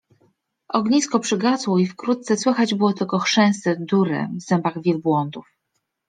Ognisko 0.69 1.19
przygasło 1.19 1.79
i 1.79 1.87
wkrótce 1.87 2.37
słychać 2.37 2.73
było 2.75 2.93
tylko 2.93 3.19
chrzęst 3.19 3.69
durry 3.81 4.27
w 4.37 4.41
zębach 4.41 4.81
wielbłądów. 4.83 5.47